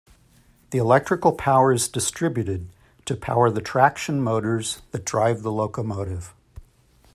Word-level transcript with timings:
The 0.71 0.79
electrical 0.79 1.31
power 1.31 1.71
is 1.71 1.87
distributed 1.87 2.71
to 3.05 3.15
power 3.15 3.51
the 3.51 3.61
traction 3.61 4.19
motors 4.19 4.81
that 4.93 5.05
drive 5.05 5.43
the 5.43 5.51
locomotive. 5.51 6.33